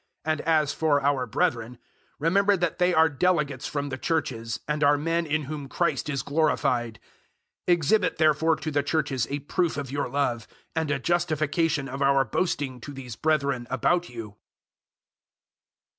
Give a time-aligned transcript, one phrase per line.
[0.25, 1.77] And as for our brethren,
[2.17, 6.23] remember that they are delegates from the Churches, and are men in whom Christ is
[6.23, 6.99] glorified.
[7.67, 12.01] 008:024 Exhibit therefore to the Churches a proof of your love, and a justification of
[12.01, 14.37] our boasting to these brethren about you.